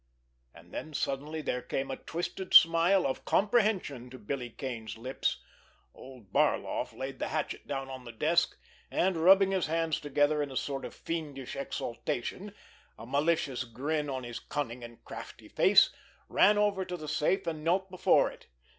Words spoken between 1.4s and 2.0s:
there came a